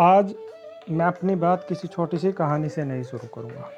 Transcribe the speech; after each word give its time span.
आज 0.00 0.34
मैं 0.90 1.04
अपनी 1.06 1.34
बात 1.34 1.64
किसी 1.68 1.88
छोटी 1.88 2.18
सी 2.18 2.30
कहानी 2.32 2.68
से 2.68 2.82
नहीं 2.84 3.02
शुरू 3.02 3.28
करूँगा, 3.34 3.68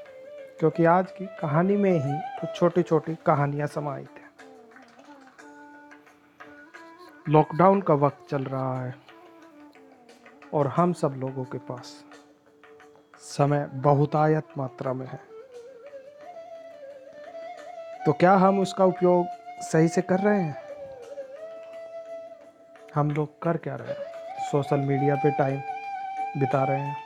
क्योंकि 0.61 0.85
आज 0.85 1.11
की 1.13 1.27
कहानी 1.41 1.77
में 1.77 1.91
ही 1.91 2.19
कुछ 2.41 2.57
छोटी 2.57 2.83
छोटी 2.83 3.15
कहानियाँ 3.27 3.67
समाहित 3.67 4.09
हैं। 4.09 4.31
लॉकडाउन 7.29 7.81
का 7.81 7.95
वक्त 7.95 8.27
चल 8.31 8.45
रहा 8.45 8.83
है, 8.85 8.95
और 10.55 10.67
हम 10.67 10.93
सब 10.93 11.15
लोगों 11.19 11.45
के 11.45 11.59
पास 11.59 11.95
समय 13.29 13.67
बहुतायत 13.77 14.59
मात्रा 14.59 14.93
में 14.93 15.07
है। 15.07 15.21
तो 18.07 18.13
क्या 18.13 18.35
हम 18.37 18.61
उसका 18.61 18.85
उपयोग 18.85 19.27
सही 19.63 19.89
से 19.89 20.03
कर 20.03 20.19
रहे 20.19 20.43
हैं? 20.43 20.57
हम 22.95 23.11
लोग 23.11 23.43
कर 23.43 23.57
क्या 23.57 23.77
रहे 23.77 23.89
हैं? 23.89 24.07
सोशल 24.51 24.77
मीडिया 24.79 25.15
पे 25.15 25.31
टाइम 25.31 25.61
बिता 26.39 26.65
रहे 26.65 26.81
हैं। 26.81 26.97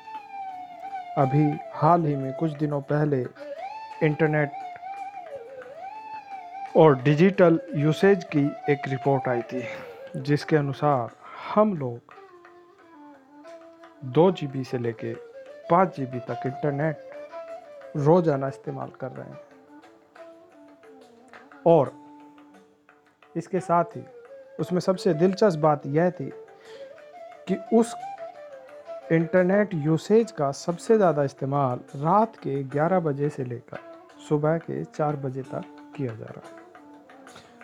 अभी 1.19 1.45
हाल 1.75 2.05
ही 2.05 2.15
में 2.17 2.33
कुछ 2.33 2.51
दिनों 2.51 2.81
पहले 2.83 3.21
इंटरनेट 4.03 4.51
और 6.77 6.97
डिजिटल 7.03 7.61
यूसेज 7.75 8.25
की 8.27 8.45
एक 8.73 8.89
रिपोर्ट 8.89 9.29
आई 9.29 9.43
थी, 9.43 9.63
जिसके 10.17 10.57
अनुसार 10.57 11.11
हम 11.55 11.75
लोग 11.75 12.15
दो 14.05 14.31
जी 14.33 14.65
से 14.65 14.79
लेके 14.79 15.13
पाँच 15.71 15.97
जी 15.97 16.07
तक 16.21 16.47
इंटरनेट 16.47 17.11
रोज़ाना 17.97 18.49
इस्तेमाल 18.49 18.91
कर 19.01 19.11
रहे 19.11 19.29
हैं। 19.29 19.41
और 21.67 21.93
इसके 23.37 23.61
साथ 23.61 23.97
ही 23.97 24.03
उसमें 24.61 24.81
सबसे 24.81 25.15
दिलचस्प 25.15 25.59
बात 25.59 25.87
यह 25.87 26.11
थी 26.11 26.31
कि 27.49 27.57
उस 27.75 27.95
इंटरनेट 29.03 29.71
यूसेज 29.75 30.31
का 30.31 30.51
सबसे 30.53 30.97
ज़्यादा 30.97 31.23
इस्तेमाल 31.25 31.81
रात 31.97 32.37
के 32.37 32.63
11 32.71 33.01
बजे 33.01 33.29
से 33.29 33.45
लेकर 33.45 33.79
सुबह 34.29 34.59
के 34.59 34.83
4 34.85 35.17
बजे 35.17 35.43
तक 35.43 35.65
किया 35.97 36.15
जा 36.15 36.25
रहा 36.27 36.49
है। 36.49 36.61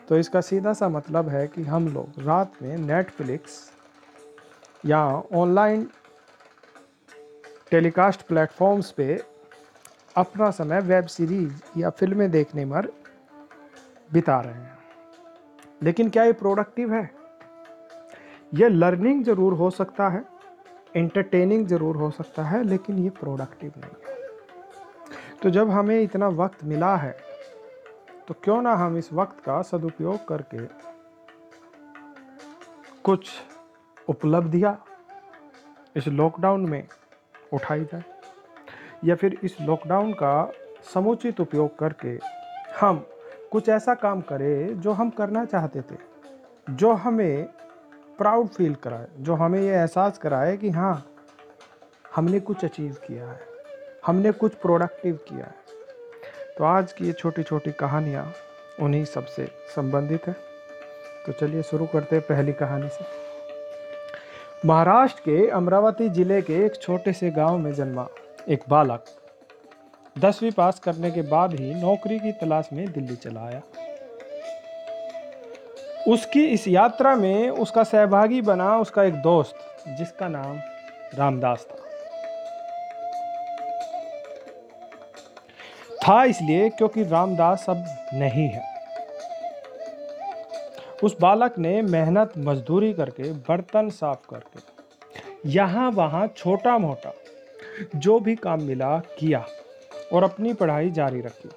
तो 0.09 0.19
इसका 0.19 0.41
सीधा 0.41 0.73
सा 0.73 0.89
मतलब 0.89 1.29
है 1.29 1.47
कि 1.47 1.62
हम 1.62 1.89
लोग 1.89 2.21
रात 2.27 2.53
में 2.62 2.77
नेटफ्लिक्स 2.79 3.61
या 4.87 5.01
ऑनलाइन 5.35 5.89
टेलीकास्ट 7.71 8.23
प्लेटफॉर्म्स 8.23 8.91
पे 8.91 9.21
अपना 10.17 10.51
समय 10.51 10.81
वेब 10.81 11.07
सीरीज़ 11.07 11.81
या 11.81 11.91
फ़िल्में 11.91 12.31
देखने 12.31 12.65
में 12.65 12.83
बिता 14.11 14.41
रहे 14.41 14.53
हैं। 14.53 14.79
लेकिन 15.83 16.11
क्या 16.11 16.25
ये 16.25 16.33
प्रोडक्टिव 16.33 16.93
है? 16.95 17.11
ये 18.55 18.69
लर्निंग 18.69 19.25
ज़रूर 19.25 19.53
हो 19.53 19.71
सकता 19.71 20.09
है। 20.09 20.25
इंटरटेनिंग 20.94 21.67
ज़रूर 21.67 21.97
हो 21.97 22.11
सकता 22.11 22.42
है, 22.42 22.62
लेकिन 22.64 22.98
ये 22.98 23.11
प्रोडक्टिव 23.11 23.72
नहीं 23.77 23.91
है। 24.06 24.17
तो 25.42 25.50
जब 25.50 25.70
हमें 25.70 26.00
इतना 26.00 26.28
वक्त 26.36 26.64
मिला 26.64 26.94
है 26.97 27.17
तो 28.28 28.34
क्यों 28.44 28.61
ना 28.62 28.72
हम 28.77 28.97
इस 28.98 29.12
वक्त 29.12 29.41
का 29.41 29.61
सदुपयोग 29.62 30.27
करके 30.28 30.64
कुछ 33.05 33.31
उपलब्धियाँ 34.09 34.72
इस 35.97 36.09
लॉकडाउन 36.09 36.69
में 36.70 36.86
उठाई 37.53 37.84
जाए, 37.84 38.03
या 39.05 39.14
फिर 39.14 39.39
इस 39.44 39.61
लॉकडाउन 39.61 40.12
का 40.12 40.50
समुचित 40.84 41.41
उपयोग 41.41 41.78
करके 41.78 42.19
हम 42.81 43.05
कुछ 43.53 43.69
ऐसा 43.69 43.94
काम 43.97 44.20
करें 44.22 44.81
जो 44.81 44.92
हम 44.92 45.11
करना 45.11 45.44
चाहते 45.44 45.81
थे, 45.83 45.97
जो 46.70 46.92
हमें 46.94 47.48
प्राउड 48.19 48.49
फील 48.49 48.75
कराए, 48.75 49.07
जो 49.19 49.35
हमें 49.35 49.61
ये 49.61 49.71
एहसास 49.71 50.19
कराए 50.19 50.57
कि 50.57 50.71
हाँ 50.71 51.05
हमने 52.17 52.41
कुछ 52.41 52.65
अचीव 52.65 52.97
किया 53.07 53.27
है, 53.27 53.41
हमने 54.07 54.33
कुछ 54.33 54.55
प्रोडक्टिव 54.55 55.19
किया 55.29 55.45
है। 55.45 55.55
तो 56.59 56.65
आज 56.65 56.93
की 56.93 57.07
ये 57.07 57.13
छोटी 57.13 57.43
छोटी 57.43 57.73
कहानियाँ 57.73 58.33
उन्हीं 58.81 59.05
सबसे 59.05 59.49
संबंधित 59.77 60.27
है। 60.27 60.33
तो 61.27 61.33
चलिए 61.33 61.62
शुरू 61.62 61.87
करते 61.87 62.17
हैं 62.17 62.25
पहली 62.27 62.53
कहानी 62.55 62.89
से। 62.89 63.05
महाराष्ट्र 64.67 65.21
के 65.21 65.49
अमरावती 65.51 66.09
ज़िले 66.09 66.41
के 66.43 66.65
एक 66.67 66.81
छोटे 66.83 67.12
से 67.12 67.31
गाँव 67.31 67.59
में 67.59 67.73
जन्मा 67.75 68.07
एक 68.49 68.65
बालक। 68.69 69.05
दसवीं 70.17 70.51
पास 70.53 70.78
करने 70.78 71.11
के 71.11 71.23
बाद 71.23 71.55
ही 71.55 71.75
नौकरी 71.75 72.19
की 72.19 72.33
तलाश 72.33 72.69
में 72.73 72.91
दिल्ली 72.93 73.17
चला 73.17 73.41
आया। 73.41 73.62
उसकी 76.06 76.44
इस 76.44 76.69
यात्रा 76.69 77.14
में 77.16 77.50
उसका 77.50 77.82
सहभागी 77.84 78.41
बना 78.41 78.78
उसका 78.78 79.04
एक 79.04 79.14
दोस्त, 79.14 79.54
जिसका 79.88 80.28
नाम 80.28 80.59
रामदास 81.14 81.66
था। 81.70 81.76
था 86.04 86.25
इसलिए 86.25 86.69
क्योंकि 86.69 87.03
रामदास 87.03 87.66
अब 87.69 87.84
नहीं 88.14 88.48
है। 88.48 88.62
उस 91.03 91.16
बालक 91.20 91.59
ने 91.59 91.82
मेहनत, 91.82 92.32
मजदूरी 92.38 92.92
करके, 92.92 93.32
बर्तन 93.32 93.91
साफ़ 93.91 94.26
करके, 94.30 94.60
यहाँ 95.48 95.91
वहाँ 95.91 96.26
छोटा 96.26 96.78
मोटा 96.78 97.12
जो 97.97 98.19
भी 98.20 98.34
काम 98.36 98.62
मिला 98.62 98.98
किया 99.19 99.44
और 100.12 100.25
अपनी 100.25 100.53
पढ़ाई 100.54 100.91
जारी 100.91 101.20
रखी। 101.20 101.48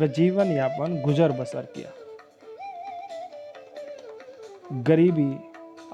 वह 0.00 0.06
जीवन 0.06 0.46
यापन 0.46 1.00
गुजर 1.02 1.32
बसर 1.32 1.62
किया। 1.76 1.90
गरीबी 4.70 5.36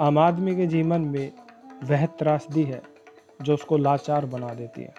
आम 0.01 0.19
आदमी 0.19 0.55
के 0.57 0.67
जीवन 0.67 1.01
में 1.01 1.33
वह 1.85 2.05
त्रासदी 2.19 2.63
है, 2.63 2.81
जो 3.43 3.55
उसको 3.55 3.77
लाचार 3.77 4.27
बना 4.27 4.49
देती 4.55 4.83
है। 4.83 4.95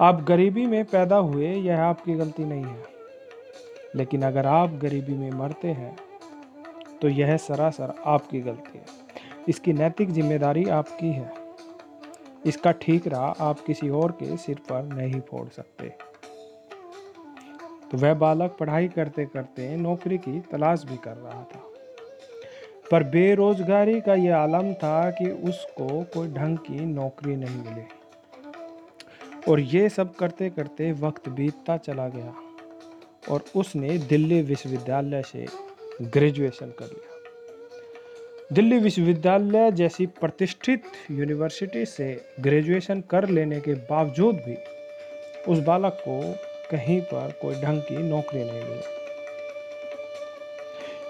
आप 0.00 0.22
गरीबी 0.24 0.66
में 0.66 0.84
पैदा 0.84 1.16
हुए, 1.16 1.52
यह 1.52 1.82
आपकी 1.82 2.14
गलती 2.14 2.44
नहीं 2.44 2.64
है। 2.64 2.82
लेकिन 3.94 4.22
अगर 4.22 4.46
आप 4.46 4.78
गरीबी 4.82 5.14
में 5.14 5.30
मरते 5.30 5.68
हैं 5.68 5.96
तो 7.02 7.08
यह 7.08 7.36
सरासर 7.36 7.94
आपकी 8.06 8.40
गलती 8.40 8.78
है। 8.78 8.84
इसकी 9.48 9.72
नैतिक 9.72 10.10
ज़िम्मेदारी 10.10 10.64
आपकी 10.70 11.08
है। 11.08 11.32
इसका 12.46 12.70
ठीक 12.72 13.06
रहा 13.08 13.34
आप 13.40 13.60
किसी 13.60 13.88
और 13.90 14.12
के 14.12 14.36
सिर 14.36 14.60
पर 14.70 14.82
नहीं 14.94 15.20
फोड़ 15.20 15.48
सकते। 15.48 15.92
वह 17.96 18.14
बालक 18.14 18.56
पढ़ाई 18.60 18.88
करते 18.88 19.24
करते 19.26 19.76
नौकरी 19.76 20.18
की 20.18 20.40
तलाश 20.40 20.84
भी 20.84 20.96
कर 20.96 21.16
रहा 21.16 21.42
था। 21.42 21.62
पर 22.90 23.02
बेरोजगारी 23.02 24.00
का 24.00 24.14
यह 24.14 24.36
आलम 24.36 24.72
था 24.74 25.10
कि 25.10 25.30
उसको 25.30 26.02
कोई 26.02 26.28
ढंग 26.28 26.58
की 26.58 26.84
नौकरी 26.84 27.36
नहीं 27.36 27.56
मिली। 27.56 27.84
और 29.48 29.60
ये 29.60 29.88
सब 29.88 30.14
करते 30.14 30.50
करते 30.50 30.92
वक्त 30.92 31.28
बीतता 31.28 31.76
चला 31.76 32.08
गया 32.08 32.34
और 33.30 33.44
उसने 33.56 33.98
दिल्ली 33.98 34.42
विश्वविद्यालय 34.42 35.22
से 35.22 35.46
ग्रेजुएशन 36.02 36.66
कर 36.66 36.84
लिया। 36.84 37.14
दिल्ली 38.52 38.78
विश्वविद्यालय 38.78 39.70
जैसी 39.72 40.06
प्रतिष्ठित 40.06 40.82
यूनिवर्सिटी 41.10 41.84
से 41.86 42.24
ग्रेजुएशन 42.40 43.00
कर 43.00 43.28
लेने 43.28 43.60
के 43.60 43.74
बावजूद 43.74 44.34
भी 44.34 44.56
उस 45.48 45.58
बालक 45.58 46.02
को 46.08 46.20
कहीं 46.70 47.00
पर 47.00 47.32
कोई 47.42 47.54
ढंग 47.54 47.82
की 47.82 47.96
नौकरी 47.96 48.44
नहीं 48.44 48.62
मिली। 48.64 48.82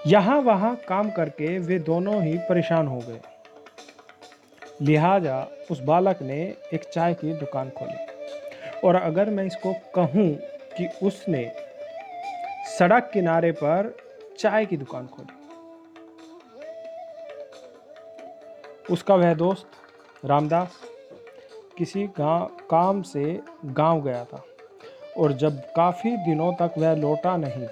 यहाँ 0.07 0.41
वहाँ 0.41 0.75
काम 0.87 1.09
करके 1.11 1.57
वे 1.59 1.79
दोनों 1.79 2.23
ही 2.23 2.37
परेशान 2.37 2.87
हो 2.87 2.99
गए। 2.99 3.19
लिहाजा 4.81 5.47
उस 5.71 5.79
बालक 5.79 6.21
ने 6.21 6.41
एक 6.73 6.83
चाय 6.93 7.13
की 7.13 7.33
दुकान 7.33 7.69
खोली। 7.69 7.97
और 8.83 8.95
अगर 8.95 9.29
मैं 9.29 9.45
इसको 9.45 9.73
कहूँ 9.95 10.29
कि 10.77 10.89
उसने 11.03 11.51
सड़क 12.79 13.09
किनारे 13.13 13.51
पर 13.51 13.95
चाय 14.39 14.65
की 14.65 14.77
दुकान 14.77 15.07
खोली। 15.07 15.35
उसका 18.93 19.15
वह 19.15 19.33
दोस्त 19.33 19.67
रामदास 20.25 20.79
किसी 21.77 22.03
गाँव 22.07 22.45
काम 22.69 23.01
से 23.01 23.39
गाँव 23.65 24.01
गया 24.01 24.23
था। 24.25 24.43
और 25.17 25.33
जब 25.33 25.59
काफ़ी 25.75 26.15
दिनों 26.25 26.51
तक 26.53 26.73
वह 26.77 26.93
लौटा 26.95 27.35
नहीं, 27.37 27.67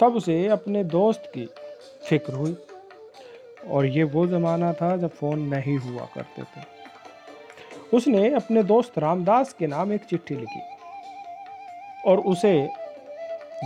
तब 0.00 0.16
उसे 0.16 0.46
अपने 0.48 0.84
दोस्त 0.86 1.30
की 1.34 1.46
फ़िक्र 2.08 2.32
हुई। 2.32 2.56
और 3.68 3.86
ये 3.86 4.02
वो 4.04 4.26
ज़माना 4.26 4.72
था 4.72 4.96
जब 4.96 5.10
फ़ोन 5.10 5.40
नहीं 5.48 5.76
हुआ 5.78 6.04
करते 6.14 6.42
थे। 6.42 6.64
उसने 7.92 8.28
अपने 8.34 8.62
दोस्त 8.64 8.98
रामदास 8.98 9.52
के 9.52 9.66
नाम 9.66 9.92
एक 9.92 10.04
चिट्ठी 10.04 10.34
लिखी 10.34 10.60
और 12.06 12.20
उसे 12.26 12.52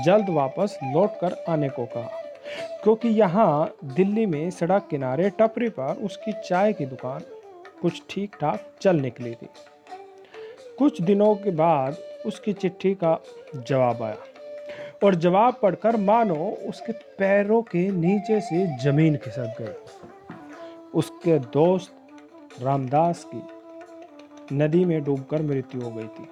जल्द 0.05 0.29
वापस 0.31 0.79
लौट 0.85 1.19
कर 1.20 1.35
आने 1.49 1.69
को 1.69 1.85
कहा, 1.87 2.11
क्योंकि 2.82 3.08
यहाँ 3.11 3.75
दिल्ली 3.87 4.26
में 4.26 4.50
सड़क 4.50 4.87
किनारे 4.91 5.31
टपरी 5.31 5.69
पर 5.70 6.02
उसकी 6.05 6.32
चाय 6.44 6.73
की 6.73 6.87
दुकान 6.87 7.23
कुछ 7.82 8.02
ठीक 8.11 8.37
ठाक 8.41 8.64
चल 8.81 9.00
निकली 9.00 9.35
थी। 9.35 9.49
कुछ 10.81 11.00
दिनों 11.00 11.35
के 11.35 11.50
बाद 11.50 11.97
उसकी 12.27 12.53
चिट्ठी 12.53 12.94
का 12.94 13.19
जवाब 13.56 14.03
आया। 14.03 14.17
और 15.05 15.15
जवाब 15.15 15.59
पढ़कर 15.62 15.97
मानो 15.97 16.35
उसके 16.69 16.93
पैरों 16.93 17.62
के 17.62 17.91
नीचे 17.91 18.41
से 18.41 18.67
ज़मीन 18.82 19.17
खिसक 19.17 19.56
गई। 19.61 20.37
उसके 20.94 21.38
दोस्त 21.38 22.62
रामदास 22.62 23.25
की 23.35 24.56
नदी 24.56 24.85
में 24.85 25.03
डूबकर 25.05 25.43
मृत्यु 25.43 25.81
हो 25.81 25.91
गई 25.91 26.06
थी। 26.06 26.29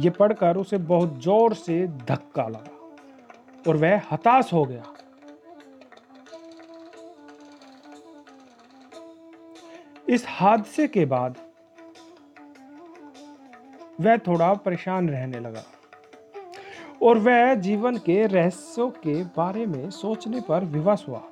ये 0.00 0.10
पढ़कर 0.10 0.56
उसे 0.56 0.78
बहुत 0.78 1.18
ज़ोर 1.22 1.54
से 1.54 1.86
धक्का 1.86 2.48
लगा 2.48 3.70
और 3.70 3.76
वह 3.76 4.00
हताश 4.12 4.52
हो 4.52 4.64
गया। 4.64 4.94
इस 10.08 10.24
हादसे 10.28 10.86
के 10.88 11.04
बाद 11.04 11.36
वह 14.00 14.16
थोड़ा 14.16 14.54
परेशान 14.54 15.10
रहने 15.10 15.40
लगा। 15.40 15.62
और 17.02 17.18
वह 17.18 17.54
जीवन 17.54 17.96
के 17.96 18.26
रहस्यों 18.26 18.90
के 18.90 19.24
बारे 19.24 19.66
में 19.66 19.90
सोचने 19.90 20.40
पर 20.40 20.64
विवश 20.64 21.04
हुआ। 21.08 21.22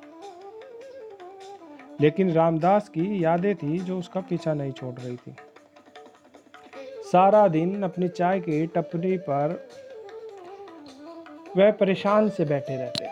लेकिन 2.01 2.33
रामदास 2.33 2.89
की 2.89 3.25
यादें 3.25 3.55
थी 3.57 3.79
जो 3.79 3.99
उसका 3.99 4.21
पीछा 4.21 4.55
नहीं 4.55 4.73
छोड़ 4.73 4.95
रही 4.95 5.17
थी। 5.17 5.37
सारा 7.13 7.49
दिन 7.49 7.83
अपनी 7.83 8.09
चाय 8.09 8.41
की 8.41 8.67
टपरी 8.67 9.19
पर 9.19 9.69
वह 11.57 11.71
परेशान 11.71 12.29
से 12.29 12.45
बैठे 12.45 12.77
रहते। 12.77 13.07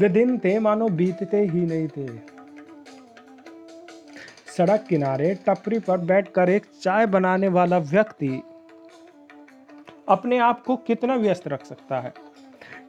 वे 0.00 0.08
दिन 0.08 0.38
थे 0.38 0.58
मानो 0.58 0.88
बीतते 0.88 1.40
ही 1.40 1.60
नहीं 1.60 1.88
थे। 1.88 2.31
सड़क 4.56 4.84
किनारे 4.88 5.34
टपरी 5.46 5.78
पर 5.78 5.98
बैठकर 5.98 6.48
एक 6.48 6.66
चाय 6.82 7.06
बनाने 7.06 7.48
वाला 7.48 7.78
व्यक्ति 7.78 8.42
अपने 10.08 10.38
आप 10.38 10.64
को 10.64 10.76
कितना 10.76 11.14
व्यस्त 11.14 11.48
रख 11.48 11.64
सकता 11.64 12.00
है 12.00 12.12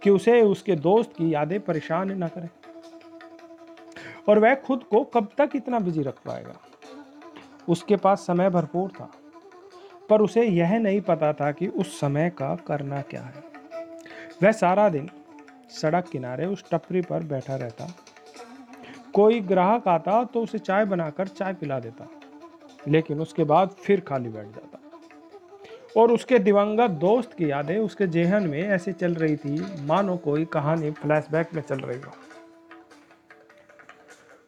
कि 0.04 0.10
उसे 0.10 0.42
उसके 0.42 0.76
दोस्त 0.76 1.12
की 1.12 1.34
यादें 1.34 1.60
परेशान 1.60 2.12
न 2.24 2.28
करें। 2.28 2.50
और 4.30 4.40
वह 4.40 4.56
खुद 4.56 4.84
को 4.84 5.04
कब 5.04 5.30
तक 5.38 5.56
इतना 5.56 5.80
बिज़ी 5.80 6.04
रख 6.04 6.20
पाएगा? 6.26 6.54
उसके 7.70 7.96
पास 7.96 8.20
समय 8.20 8.50
भरपूर 8.50 8.90
था, 8.90 9.10
पर 10.10 10.22
उसे 10.22 10.44
यह 10.44 10.78
नहीं 10.80 11.02
पता 11.02 11.34
था 11.34 11.52
कि 11.52 11.68
उस 11.68 12.00
समय 12.00 12.30
का 12.30 12.56
करना 12.68 13.02
क्या 13.02 13.22
है। 13.22 13.44
वह 14.44 14.52
सारा 14.52 14.90
दिन 14.90 15.10
सड़क 15.72 16.10
किनारे 16.12 16.46
उस 16.46 16.64
टपरी 16.72 17.02
पर 17.02 17.24
बैठा 17.24 17.56
रहता 17.56 17.86
कोई 19.14 19.40
ग्राहक 19.42 19.88
आता 19.88 20.24
तो 20.24 20.42
उसे 20.42 20.60
चाय 20.60 20.86
बनाकर 20.86 21.28
चाय 21.30 21.54
पिला 21.54 21.80
देता, 21.80 22.08
लेकिन 22.88 23.22
उसके 23.22 23.44
बाद 23.44 23.70
फिर 23.80 24.00
खाली 24.00 24.30
बैठ 24.30 24.46
जाता। 24.46 24.80
और 25.96 26.12
उसके 26.12 26.40
दिवंगत 26.40 26.92
दोस्त 27.00 27.34
की 27.34 27.50
यादें 27.52 27.78
उसके 27.78 28.08
जेहन 28.08 28.48
में 28.48 28.62
ऐसे 28.62 28.94
चल 28.94 29.14
रही 29.14 29.36
थी, 29.36 29.86
मानो 29.86 30.16
कोई 30.18 30.46
कहानी 30.54 30.92
फ्लैशबैक 30.94 31.54
में 31.54 31.62
चल 31.62 31.80
रही 31.80 32.00
हो। 32.00 32.12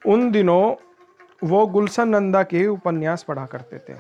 उन 0.06 0.32
दिनों 0.32 0.76
वो 1.44 1.66
गुलशन 1.68 2.10
नंदा 2.10 2.44
के 2.44 2.66
उपन्यास 2.68 3.24
पढ़ा 3.24 3.46
करते 3.46 3.78
थे। 3.80 3.94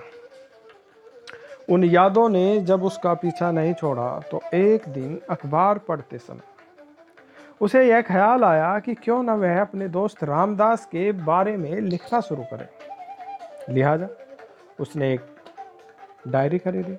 उन 1.69 1.83
यादों 1.83 2.27
ने 2.29 2.59
जब 2.61 2.83
उसका 2.83 3.13
पीछा 3.13 3.51
नहीं 3.51 3.73
छोड़ा 3.73 4.07
तो 4.31 4.41
एक 4.53 4.87
दिन 4.89 5.19
अखबार 5.29 5.77
पढ़ते 5.79 6.17
समय 6.17 6.41
उसे 7.61 7.89
यह 7.89 8.01
ख्याल 8.01 8.43
आया 8.43 8.79
कि 8.79 8.93
क्यों 8.93 9.23
न 9.23 9.29
वह 9.29 9.61
अपने 9.61 9.87
दोस्त 9.87 10.23
रामदास 10.23 10.85
के 10.85 11.11
बारे 11.11 11.57
में 11.57 11.71
लिखना 11.71 12.21
शुरू 12.21 12.43
करे। 12.43 12.67
लिहाजा 13.73 14.07
उसने 14.79 15.13
एक 15.13 15.21
डायरी 16.27 16.57
खरीदी 16.57 16.97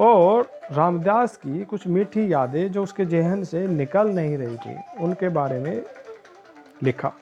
और 0.00 0.50
रामदास 0.72 1.36
की 1.36 1.64
कुछ 1.64 1.86
मीठी 1.86 2.32
यादें 2.32 2.72
जो 2.72 2.82
उसके 2.82 3.04
जहन 3.04 3.44
से 3.44 3.66
निकल 3.66 4.08
नहीं 4.08 4.38
रही 4.38 4.56
थी, 4.56 4.76
उनके 5.00 5.28
बारे 5.28 5.58
में 5.58 5.82
लिखा। 6.82 7.12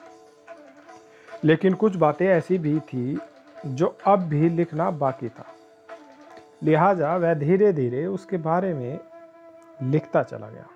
लेकिन 1.44 1.74
कुछ 1.74 1.96
बातें 1.96 2.26
ऐसी 2.26 2.58
भी 2.58 2.80
थी 2.80 3.18
जो 3.66 3.98
अब 4.06 4.18
भी 4.18 4.48
लिखना 4.48 4.90
बाकी 4.90 5.28
था। 5.28 5.44
लिहाजा 6.62 7.16
वह 7.16 7.34
धीरे 7.34 7.72
धीरे 7.72 8.06
उसके 8.06 8.36
बारे 8.36 8.74
में 8.74 8.98
लिखता 9.82 10.22
चला 10.22 10.48
गया। 10.48 10.66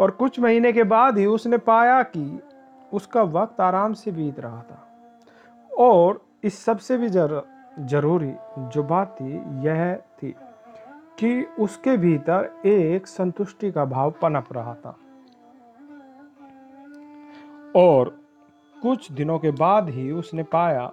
और 0.00 0.10
कुछ 0.10 0.40
महीने 0.40 0.72
के 0.72 0.82
बाद 0.82 1.18
ही 1.18 1.26
उसने 1.26 1.58
पाया 1.58 2.02
कि 2.02 2.40
उसका 2.92 3.22
वक्त 3.22 3.60
आराम 3.60 3.92
से 3.92 4.12
बीत 4.12 4.40
रहा 4.40 4.62
था। 4.62 4.88
और 5.78 6.24
इस 6.44 6.64
सबसे 6.64 6.98
भी 6.98 7.08
जर, 7.08 7.42
ज़रूरी 7.80 8.34
जो 8.58 8.82
बात 8.82 9.16
थी 9.20 9.32
यह 9.66 9.96
थी 9.96 10.34
कि 11.18 11.46
उसके 11.60 11.96
भीतर 11.96 12.60
एक 12.66 13.06
संतुष्टि 13.06 13.72
का 13.72 13.84
भाव 13.84 14.10
पनप 14.10 14.52
रहा 14.52 14.74
था। 14.74 14.96
और 17.76 18.20
कुछ 18.82 19.12
दिनों 19.12 19.38
के 19.38 19.50
बाद 19.50 19.88
ही 19.88 20.10
उसने 20.10 20.42
पाया 20.42 20.92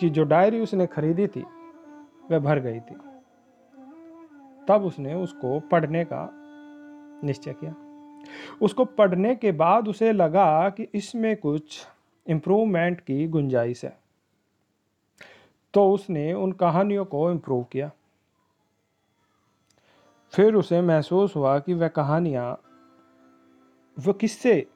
कि 0.00 0.10
जो 0.10 0.24
डायरी 0.24 0.60
उसने 0.60 0.86
खरीदी 0.86 1.26
थी 1.26 1.44
वह 2.30 2.38
भर 2.38 2.58
गई 2.58 2.80
थी। 2.80 2.94
तब 4.68 4.82
उसने 4.84 5.14
उसको 5.14 5.60
पढ़ने 5.60 6.04
का 6.04 6.30
निश्चय 7.24 7.52
किया। 7.52 7.74
उसको 8.62 8.84
पढ़ने 8.84 9.34
के 9.34 9.52
बाद 9.52 9.88
उसे 9.88 10.12
लगा 10.12 10.70
कि 10.70 10.88
इसमें 10.94 11.36
कुछ 11.36 11.86
इम्प्रूवमेंट 12.26 13.00
की 13.00 13.28
गुंजाइश 13.28 13.84
है। 13.84 13.98
तो 15.74 15.92
उसने 15.92 16.32
उन 16.32 16.52
कहानियों 16.52 17.04
को 17.04 17.30
इम्प्रूव 17.30 17.64
किया। 17.64 17.90
फिर 20.32 20.54
उसे 20.54 20.80
महसूस 20.80 21.36
हुआ 21.36 21.58
कि 21.58 21.74
वह 21.74 21.88
कहानियाँ, 21.88 22.60
वो 23.98 24.12
किस्से 24.12 24.66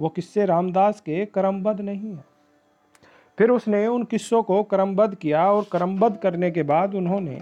वो 0.00 0.08
किस्से 0.08 0.46
रामदास 0.46 1.00
के 1.00 1.26
क्रमबद्ध 1.26 1.80
नहीं 1.80 2.14
है। 2.14 2.24
फिर 3.38 3.50
उसने 3.50 3.86
उन 3.86 4.04
किस्सों 4.04 4.42
को 4.42 4.62
क्रमबद्ध 4.62 5.14
किया 5.14 5.52
और 5.52 5.64
क्रमबद्ध 5.64 6.16
करने 6.16 6.50
के 6.50 6.62
बाद 6.62 6.94
उन्होंने 6.94 7.36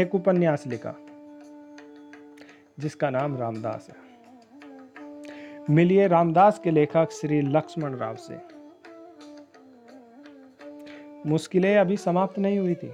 एक 0.00 0.10
उपन्यास 0.14 0.66
लिखा। 0.66 0.94
जिसका 2.78 3.10
नाम 3.10 3.36
रामदास 3.36 3.88
है। 3.90 4.06
मिलिए 5.70 6.06
रामदास 6.08 6.58
के 6.58 6.70
लेखक 6.70 7.08
श्री 7.12 7.40
लक्ष्मण 7.40 7.96
राव 7.96 8.16
से। 8.16 8.38
मुश्किलें 11.26 11.76
अभी 11.78 11.96
समाप्त 11.96 12.38
नहीं 12.38 12.58
हुई 12.58 12.74
थी। 12.74 12.92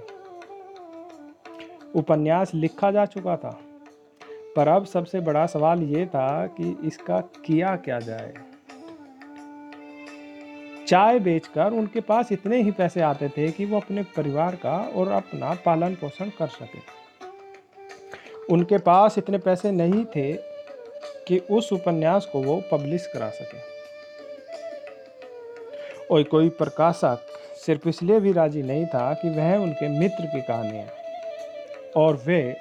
उपन्यास 1.95 2.53
लिखा 2.53 2.91
जा 2.91 3.05
चुका 3.05 3.37
था, 3.37 3.59
पर 4.55 4.67
अब 4.67 4.85
सबसे 4.85 5.19
बड़ा 5.19 5.45
सवाल 5.45 5.83
ये 5.83 6.05
था 6.05 6.47
कि 6.47 6.77
इसका 6.83 7.19
किया 7.45 7.75
क्या 7.75 7.99
जाए। 7.99 8.33
चाय 10.87 11.19
बेचकर 11.19 11.73
उनके 11.73 12.01
पास 12.01 12.31
इतने 12.31 12.61
ही 12.61 12.71
पैसे 12.71 13.01
आते 13.01 13.29
थे 13.29 13.51
कि 13.51 13.65
वो 13.65 13.77
अपने 13.77 14.03
परिवार 14.03 14.55
का 14.55 14.77
और 14.95 15.07
अपना 15.07 15.53
पालन 15.65 15.95
पोषण 15.95 16.29
कर 16.29 16.47
सके। 16.47 17.04
उनके 18.51 18.77
पास 18.77 19.17
इतने 19.17 19.37
पैसे 19.37 19.71
नहीं 19.71 20.05
थे 20.05 20.33
कि 21.27 21.37
उस 21.51 21.73
उपन्यास 21.73 22.25
को 22.25 22.41
वो 22.43 22.63
पब्लिश 22.71 23.07
करा 23.07 23.29
सके। 23.29 23.57
और 26.11 26.23
कोई 26.23 26.49
प्रकाशक 26.49 27.17
सिर्फ़ 27.65 27.89
इसलिए 27.89 28.19
भी 28.19 28.31
राज़ी 28.31 28.63
नहीं 28.63 28.85
था 28.85 29.13
कि 29.13 29.29
वह 29.29 29.55
उनके 29.55 29.99
मित्र 29.99 30.25
की 30.25 30.41
कहानी 30.41 30.77
है। 30.77 30.93
और 31.97 32.23
वे 32.25 32.55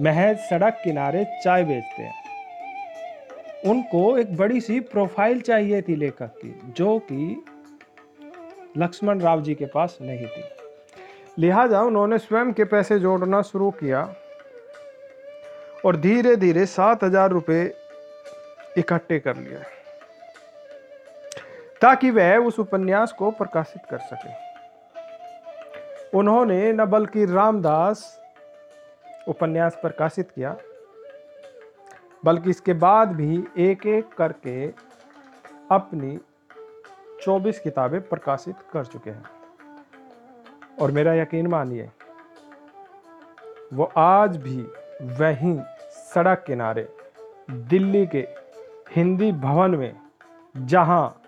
महज 0.00 0.38
सड़क 0.38 0.80
किनारे 0.84 1.24
चाय 1.44 1.64
बेचते 1.64 2.02
हैं। 2.02 2.14
उनको 3.66 4.18
एक 4.18 4.36
बड़ी 4.36 4.60
सी 4.60 4.80
प्रोफ़ाइल 4.80 5.40
चाहिए 5.40 5.82
थी 5.82 5.96
लेखक 5.96 6.32
की, 6.44 6.60
जो 6.66 6.98
कि 6.98 7.44
लक्ष्मण 8.78 9.20
राव 9.20 9.42
जी 9.42 9.54
के 9.54 9.64
पास 9.64 9.98
नहीं 10.00 10.26
थी। 10.26 10.44
लिहाजा 11.38 11.80
उन्होंने 11.80 12.18
स्वयं 12.18 12.52
के 12.52 12.64
पैसे 12.64 12.98
जोड़ना 12.98 13.42
शुरू 13.42 13.70
किया 13.70 14.14
और 15.84 15.96
धीरे 15.96 16.36
धीरे 16.36 16.64
सात 16.66 17.04
हज़ार 17.04 17.30
रुपये 17.30 17.62
इकट्ठे 18.78 19.18
कर 19.18 19.36
लिए 19.36 19.58
ताकि 21.82 22.10
वह 22.10 22.36
उस 22.38 22.58
उपन्यास 22.58 23.12
को 23.12 23.30
प्रकाशित 23.30 23.82
कर 23.90 23.98
सके। 23.98 24.32
उन्होंने 26.18 26.72
न 26.72 26.84
बल्कि 26.86 27.24
रामदास 27.24 28.02
उपन्यास 29.28 29.78
प्रकाशित 29.82 30.30
किया, 30.30 30.56
बल्कि 32.24 32.50
इसके 32.50 32.72
बाद 32.74 33.12
भी 33.12 33.44
एक 33.62 33.86
एक 33.86 34.14
करके 34.14 34.66
अपनी 35.70 36.18
24 37.22 37.58
किताबें 37.58 38.00
प्रकाशित 38.02 38.56
कर 38.72 38.84
चुके 38.84 39.10
हैं। 39.10 39.24
और 40.80 40.90
मेरा 40.90 41.14
यकीन 41.14 41.46
मानिए, 41.46 41.88
वो 43.74 43.92
आज 43.96 44.36
भी 44.36 44.62
वहीं 45.02 45.58
सड़क 45.90 46.44
किनारे 46.46 46.88
दिल्ली 47.50 48.06
के 48.06 48.28
हिंदी 48.96 49.32
भवन 49.32 49.70
में, 49.70 49.96
जहाँ 50.56 51.22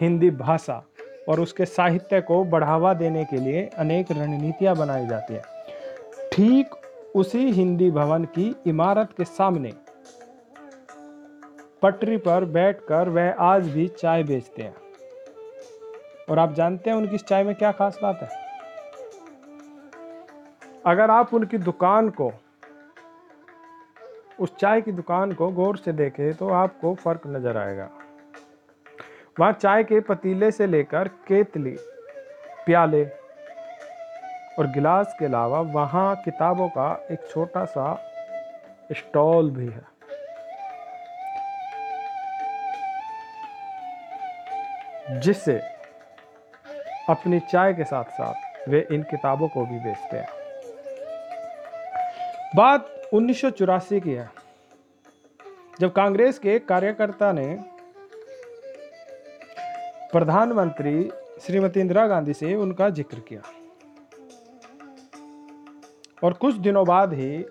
हिंदी 0.00 0.30
भाषा 0.30 0.82
और 1.28 1.40
उसके 1.40 1.64
साहित्य 1.64 2.20
को 2.20 2.44
बढ़ावा 2.44 2.94
देने 2.94 3.24
के 3.24 3.36
लिए 3.36 3.66
अनेक 3.78 4.12
रणनीतियाँ 4.12 4.76
बनाई 4.76 5.06
जाती 5.06 5.34
हैं। 5.34 5.42
ठीक 6.32 6.74
उसी 7.14 7.50
हिंदी 7.52 7.90
भवन 7.90 8.24
की 8.24 8.56
इमारत 8.66 9.08
के 9.16 9.24
सामने 9.24 9.72
पटरी 11.82 12.16
पर 12.16 12.44
बैठकर 12.44 13.08
वह 13.08 13.30
आज 13.32 13.68
भी 13.68 13.88
चाय 13.88 14.22
बेचते 14.22 14.62
हैं। 14.62 14.74
और 16.30 16.38
आप 16.38 16.52
जानते 16.52 16.90
हैं 16.90 16.96
उनकी 16.96 17.14
इस 17.14 17.24
चाय 17.24 17.42
में 17.42 17.54
क्या 17.54 17.72
खास 17.72 17.98
बात 18.02 18.22
है? 18.22 18.28
अगर 20.86 21.10
आप 21.10 21.34
उनकी 21.34 21.58
दुकान 21.58 22.08
को 22.10 22.32
उस 24.40 24.54
चाय 24.56 24.80
की 24.80 24.92
दुकान 24.92 25.32
को 25.32 25.48
गौर 25.52 25.76
से 25.76 25.92
देखें 25.92 26.32
तो 26.34 26.48
आपको 26.54 26.94
फ़र्क 26.94 27.22
नज़र 27.26 27.56
आएगा। 27.56 27.88
वहाँ 29.36 29.52
चाय 29.52 29.84
के 29.84 30.00
पतीले 30.00 30.50
से 30.50 30.66
लेकर 30.66 31.08
केतली, 31.28 31.76
प्याले 32.66 33.04
और 34.58 34.66
गिलास 34.66 35.14
के 35.18 35.24
अलावा 35.24 35.60
वहाँ 35.74 36.14
किताबों 36.24 36.68
का 36.68 36.92
एक 37.10 37.28
छोटा 37.30 37.64
सा 37.64 37.94
स्टॉल 38.92 39.50
भी 39.50 39.66
है। 39.66 39.88
जिससे 45.20 45.60
अपनी 47.08 47.40
चाय 47.42 47.72
के 47.74 47.84
साथ 47.84 48.04
साथ 48.12 48.68
वे 48.68 48.86
इन 48.92 49.02
किताबों 49.02 49.48
को 49.48 49.64
भी 49.66 49.78
बेचते 49.80 50.16
हैं। 50.16 50.28
बात 52.56 52.86
उन्नीस 53.12 53.40
की 53.44 54.10
है। 54.10 54.30
जब 55.80 55.92
कांग्रेस 55.92 56.38
के 56.38 56.58
कार्यकर्ता 56.58 57.32
ने 57.32 57.46
प्रधानमंत्री 60.12 61.10
श्रीमती 61.40 61.80
इंदिरा 61.80 62.06
गांधी 62.06 62.34
से 62.34 62.54
उनका 62.54 62.88
ज़िक्र 62.90 63.20
किया। 63.28 63.42
और 66.22 66.32
कुछ 66.32 66.54
दिनों 66.54 66.86
बाद 66.86 67.12
ही 67.12 67.44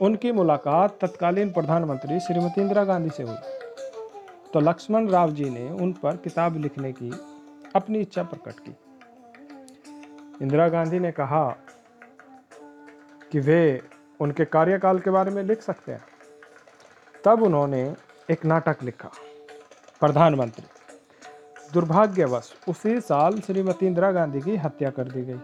उनकी 0.00 0.32
मुलाकात 0.32 0.98
तत्कालीन 1.00 1.52
प्रधानमंत्री 1.52 2.20
श्रीमती 2.20 2.60
इंदिरा 2.60 2.84
गांधी 2.84 3.10
से 3.10 3.22
हुई। 3.22 3.36
तो 4.54 4.60
लक्ष्मण 4.60 5.08
राव 5.08 5.32
जी 5.32 5.50
ने 5.50 5.68
उन 5.70 5.92
पर 5.92 6.16
किताब 6.16 6.56
लिखने 6.56 6.92
की 6.92 7.10
अपनी 7.76 7.98
इच्छा 7.98 8.22
प्रकट 8.22 8.60
की। 8.60 8.74
इंदिरा 10.42 10.68
गांधी 10.68 10.98
ने 10.98 11.12
कहा 11.12 11.44
कि 13.32 13.40
वे 13.40 13.82
उनके 14.22 14.44
कार्यकाल 14.44 14.98
के 14.98 15.10
बारे 15.10 15.30
में 15.30 15.42
लिख 15.42 15.62
सकते 15.62 15.92
हैं। 15.92 16.04
तब 17.24 17.42
उन्होंने 17.42 17.96
एक 18.30 18.44
नाटक 18.44 18.76
लिखा, 18.82 19.10
प्रधानमंत्री। 20.00 20.64
दुर्भाग्यवश, 21.74 22.52
उसी 22.68 23.00
साल 23.00 23.40
श्रीमती 23.40 23.86
इंदिरा 23.86 24.12
गांधी 24.12 24.40
की 24.40 24.56
हत्या 24.56 24.90
कर 24.90 25.04
दी 25.04 25.22
गई। 25.22 25.40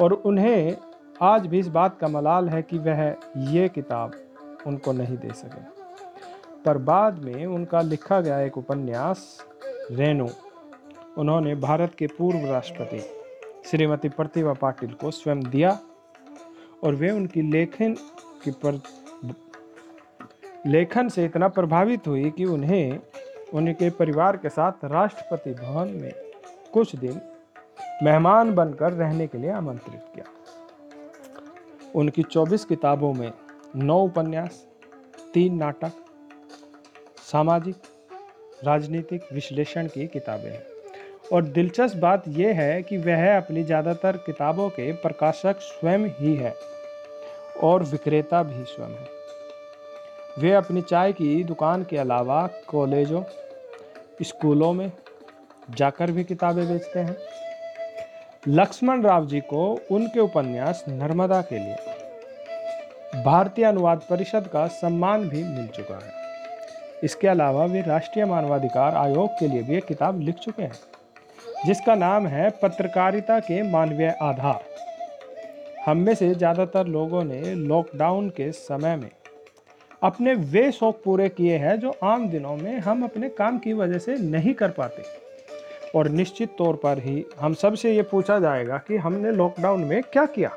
और 0.00 0.12
उन्हें 0.12 0.76
आज 1.22 1.46
भी 1.46 1.58
इस 1.58 1.68
बात 1.68 1.98
का 2.00 2.08
मलाल 2.08 2.48
है 2.48 2.62
कि 2.62 2.78
वह 2.78 3.16
ये 3.36 3.68
किताब 3.68 4.12
उनको 4.66 4.92
नहीं 4.92 5.16
दे 5.16 5.32
सके। 5.32 5.62
पर 6.64 6.78
बाद 6.78 7.18
में 7.18 7.46
उनका 7.46 7.80
लिखा 7.80 8.20
गया 8.20 8.40
एक 8.40 8.58
उपन्यास, 8.58 9.46
रेणु, 9.90 10.28
उन्होंने 11.18 11.54
भारत 11.54 11.94
के 11.98 12.06
पूर्व 12.06 12.52
राष्ट्रपति 12.52 13.00
श्रीमती 13.64 14.08
प्रतिभा 14.08 14.52
पाटिल 14.52 14.92
को 14.92 15.10
स्वयं 15.10 15.40
दिया। 15.40 15.78
और 16.84 16.94
वे 16.94 17.10
उनकी 17.10 17.42
लेखन 17.42 17.94
की 18.44 18.50
पर, 18.50 18.80
लेखन 20.66 21.08
से 21.08 21.24
इतना 21.24 21.48
प्रभावित 21.48 22.06
हुई 22.06 22.30
कि 22.30 22.44
उन्हें 22.44 22.98
उनके 23.54 23.90
परिवार 23.90 24.36
के 24.36 24.48
साथ 24.48 24.84
राष्ट्रपति 24.84 25.50
भवन 25.54 25.88
में 25.88 26.12
कुछ 26.72 26.96
दिन 26.96 27.20
मेहमान 28.02 28.54
बनकर 28.54 28.92
रहने 28.92 29.26
के 29.26 29.38
लिए 29.38 29.50
आमंत्रित 29.50 30.00
किया। 30.14 30.24
उनकी 31.94 32.22
24 32.22 32.64
किताबों 32.64 33.12
में 33.14 33.32
नौ 33.76 33.98
उपन्यास, 33.98 34.66
तीन 35.34 35.54
नाटक, 35.54 35.92
सामाजिक, 37.32 37.76
राजनीतिक 38.64 39.22
विश्लेषण 39.32 39.86
की 39.86 40.06
किताबें 40.06 40.50
हैं। 40.50 40.66
और 41.32 41.42
दिलचस्प 41.42 41.96
बात 41.96 42.24
यह 42.28 42.60
है 42.60 42.82
कि 42.82 42.96
वह 42.96 43.36
अपनी 43.36 43.62
ज़्यादातर 43.62 44.16
किताबों 44.16 44.68
के 44.68 44.92
प्रकाशक 44.92 45.56
स्वयं 45.60 46.06
ही 46.08 46.34
है। 46.34 46.54
और 47.62 47.82
विक्रेता 47.82 48.42
भी 48.42 48.64
स्वयं 48.64 48.88
है। 48.88 49.08
वे 50.38 50.52
अपनी 50.52 50.82
चाय 50.82 51.12
की 51.12 51.42
दुकान 51.44 51.84
के 51.84 51.96
अलावा 51.96 52.46
कॉलेजों, 52.68 53.22
स्कूलों 54.22 54.72
में 54.72 54.90
जाकर 55.70 56.10
भी 56.10 56.24
किताबें 56.24 56.66
बेचते 56.68 57.00
हैं। 57.00 57.16
लक्ष्मण 58.48 59.02
राव 59.02 59.26
जी 59.26 59.40
को 59.40 59.66
उनके 59.90 60.20
उपन्यास 60.20 60.84
नर्मदा 60.88 61.40
के 61.42 61.58
लिए, 61.58 61.76
भारतीय 63.24 63.64
अनुवाद 63.64 64.00
परिषद 64.10 64.48
का 64.48 64.66
सम्मान 64.66 65.28
भी 65.28 65.42
मिल 65.44 65.66
चुका 65.66 65.94
है। 65.96 66.12
इसके 67.04 67.28
अलावा 67.28 67.64
वे 67.64 67.80
राष्ट्रीय 67.80 68.24
मानवाधिकार 68.24 68.94
आयोग 68.94 69.30
के 69.30 69.48
लिए 69.48 69.62
भी 69.62 69.76
एक 69.76 69.84
किताब 69.84 70.20
लिख 70.20 70.34
चुके 70.34 70.62
हैं, 70.62 70.72
जिसका 71.66 71.94
नाम 71.94 72.26
है 72.26 72.50
पत्रकारिता 72.62 73.38
के 73.40 73.62
मानवीय 73.62 74.14
आधार। 74.22 74.73
हम 75.86 75.98
में 75.98 76.14
से 76.14 76.34
ज़्यादातर 76.34 76.86
लोगों 76.86 77.22
ने 77.24 77.54
लॉकडाउन 77.54 78.28
के 78.28 78.50
समय 78.52 78.96
में 78.96 79.10
अपने 80.02 80.34
वे 80.34 80.70
शौक 80.72 81.00
पूरे 81.04 81.28
किए 81.28 81.56
हैं 81.56 81.78
जो 81.80 81.94
आम 82.04 82.28
दिनों 82.28 82.56
में 82.56 82.78
हम 82.78 83.04
अपने 83.04 83.28
काम 83.28 83.58
की 83.58 83.72
वजह 83.72 83.98
से 83.98 84.16
नहीं 84.16 84.54
कर 84.54 84.70
पाते। 84.70 85.02
और 85.94 86.08
निश्चित 86.08 86.54
तौर 86.58 86.76
पर 86.76 86.98
ही 86.98 87.24
हम 87.40 87.54
सबसे 87.54 87.94
ये 87.96 88.02
पूछा 88.02 88.38
जाएगा 88.38 88.78
कि 88.78 88.96
हमने 88.96 89.32
लॉकडाउन 89.32 89.84
में 89.84 90.02
क्या 90.02 90.26
किया? 90.26 90.50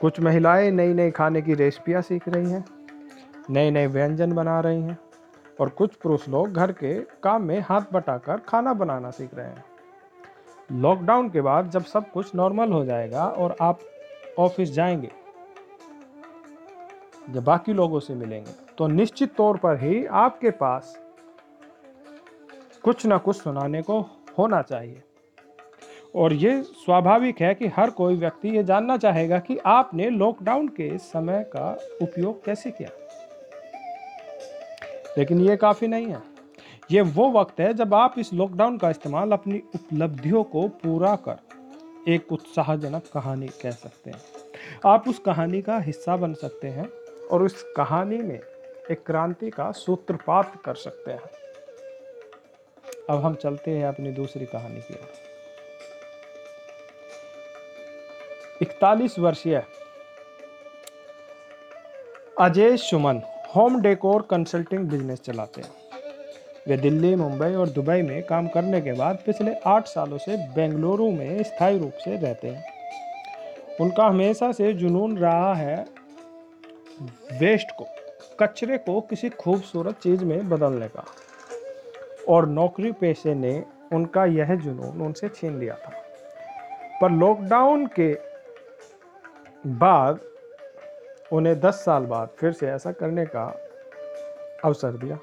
कुछ 0.00 0.20
महिलाएँ 0.20 0.70
नई 0.70 0.94
नई 0.94 1.10
खाने 1.10 1.42
की 1.42 1.54
रेसिपियाँ 1.54 2.02
सीख 2.02 2.28
रही 2.28 2.50
हैं 2.50 2.64
नए 3.50 3.70
नए 3.70 3.86
व्यंजन 3.86 4.32
बना 4.32 4.60
रही 4.60 4.82
हैं 4.82 4.98
और 5.60 5.68
कुछ 5.68 5.94
पुरुष 5.94 6.28
लोग 6.28 6.52
घर 6.52 6.72
के 6.72 6.94
काम 7.22 7.42
में 7.42 7.60
हाथ 7.60 7.92
बटाकर 7.92 8.36
खाना 8.38 8.72
बनाना 8.74 9.10
सीख 9.10 9.34
रहे 9.34 9.46
हैं। 9.46 9.64
लॉकडाउन 10.72 11.28
के 11.30 11.40
बाद 11.40 11.70
जब 11.70 11.84
सब 11.84 12.10
कुछ 12.10 12.34
नॉर्मल 12.34 12.72
हो 12.72 12.84
जाएगा 12.84 13.26
और 13.26 13.56
आप 13.60 13.80
ऑफ़िस 14.38 14.72
जाएँगे, 14.72 15.10
जब 17.30 17.44
बाकी 17.44 17.72
लोगों 17.72 18.00
से 18.00 18.14
मिलेंगे 18.14 18.50
तो 18.78 18.86
निश्चित 18.86 19.34
तौर 19.34 19.56
पर 19.56 19.82
ही 19.82 20.04
आपके 20.06 20.50
पास 20.50 20.98
कुछ 22.84 23.06
ना 23.06 23.18
कुछ 23.18 23.36
सुनाने 23.36 23.82
को 23.82 24.00
होना 24.38 24.62
चाहिए। 24.62 25.02
और 26.14 26.32
ये 26.32 26.62
स्वाभाविक 26.62 27.40
है 27.40 27.54
कि 27.54 27.66
हर 27.66 27.90
कोई 27.90 28.16
व्यक्ति 28.16 28.48
ये 28.48 28.64
जानना 28.64 28.96
चाहेगा 28.96 29.38
कि 29.38 29.58
आपने 29.66 30.10
लॉकडाउन 30.10 30.68
के 30.68 30.96
समय 30.98 31.42
का 31.56 31.70
उपयोग 32.02 32.44
कैसे 32.44 32.70
किया। 32.70 32.88
लेकिन 35.18 35.40
ये 35.40 35.56
काफ़ी 35.56 35.88
नहीं 35.88 36.06
है। 36.06 36.33
ये 36.90 37.00
वो 37.00 37.30
वक्त 37.30 37.60
है 37.60 37.72
जब 37.74 37.94
आप 37.94 38.14
इस 38.18 38.32
लॉकडाउन 38.32 38.76
का 38.78 38.90
इस्तेमाल 38.90 39.32
अपनी 39.32 39.58
उपलब्धियों 39.74 40.42
को 40.44 40.68
पूरा 40.68 41.14
कर 41.28 42.10
एक 42.10 42.32
उत्साहजनक 42.32 43.02
कहानी 43.14 43.46
कह 43.62 43.70
सकते 43.70 44.10
हैं। 44.10 44.20
आप 44.86 45.08
उस 45.08 45.18
कहानी 45.18 45.62
का 45.62 45.78
हिस्सा 45.78 46.16
बन 46.16 46.34
सकते 46.34 46.68
हैं 46.68 46.88
और 47.30 47.42
उस 47.42 47.62
कहानी 47.76 48.18
में 48.18 48.40
एक 48.90 49.02
क्रांति 49.06 49.50
का 49.50 49.70
सूत्रपात 49.72 50.60
कर 50.64 50.74
सकते 50.74 51.10
हैं। 51.10 51.30
अब 53.10 53.24
हम 53.24 53.34
चलते 53.34 53.70
हैं 53.70 53.86
अपनी 53.86 54.10
दूसरी 54.10 54.46
कहानी 54.46 54.80
की 54.80 54.94
ओर। 54.94 55.12
इकतालीस 58.62 59.18
वर्षीय 59.18 59.62
Ajay 62.40 62.76
Suman 62.76 63.22
home 63.56 63.80
decor 63.80 64.22
consulting 64.22 64.88
business 64.88 65.20
चलाते 65.20 65.60
हैं। 65.60 65.83
वे 66.68 66.76
दिल्ली, 66.76 67.14
मुंबई 67.14 67.54
और 67.54 67.68
दुबई 67.68 68.02
में 68.02 68.22
काम 68.22 68.48
करने 68.48 68.80
के 68.80 68.92
बाद 68.92 69.18
पिछले 69.26 69.54
आठ 69.66 69.86
सालों 69.86 70.18
से 70.18 70.36
बेंगलुरु 70.36 71.10
में 71.10 71.42
स्थायी 71.42 71.78
रूप 71.78 71.92
से 71.92 72.16
रहते 72.16 72.48
हैं। 72.48 72.64
उनका 73.80 74.04
हमेशा 74.04 74.52
से 74.52 74.72
जुनून 74.72 75.18
रहा 75.18 75.54
है 75.54 75.86
वेस्ट 77.32 77.66
को, 77.78 77.86
कचरे 78.40 78.78
को 78.78 79.00
किसी 79.00 79.28
खूबसूरत 79.28 79.94
चीज़ 79.94 80.24
में 80.24 80.48
बदलने 80.48 80.88
का। 80.88 81.04
और 82.28 82.48
नौकरी 82.48 82.92
पेशे 82.92 83.34
ने 83.34 83.64
उनका 83.92 84.24
यह 84.24 84.54
जुनून 84.54 85.02
उनसे 85.02 85.28
छीन 85.28 85.58
लिया 85.58 85.74
था। 85.74 85.92
पर 87.02 87.10
लॉकडाउन 87.10 87.86
के 87.86 88.18
बाद, 89.66 90.20
उन्हें 91.32 91.60
दस 91.60 91.74
साल 91.74 92.02
बाद 92.02 92.28
फिर 92.38 92.52
से 92.52 92.66
ऐसा 92.66 92.92
करने 92.92 93.26
का 93.26 93.60
अवसर 94.64 94.92
दिया। 94.92 95.18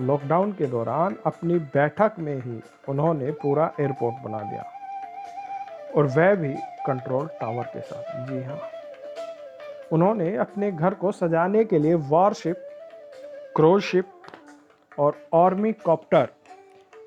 लॉकडाउन 0.00 0.52
के 0.52 0.66
दौरान 0.66 1.16
अपनी 1.26 1.58
बैठक 1.74 2.12
में 2.18 2.36
ही 2.36 2.60
उन्होंने 2.88 3.30
पूरा 3.32 3.72
एयरपोर्ट 3.80 4.16
बना 4.24 4.38
दिया। 4.38 4.64
और 5.96 6.06
वह 6.06 6.34
भी 6.34 6.54
कंट्रोल 6.86 7.26
टावर 7.26 7.64
के 7.64 7.80
साथ। 7.80 8.26
जी 8.26 8.42
हाँ। 8.42 8.60
उन्होंने 9.92 10.36
अपने 10.36 10.70
घर 10.72 10.94
को 10.94 11.12
सजाने 11.12 11.64
के 11.64 11.78
लिए 11.78 11.94
वारशिप 11.94 12.56
क्रोशिप 13.56 14.10
और 14.98 15.18
आर्मी 15.34 15.72
कॉप्टर 15.72 16.28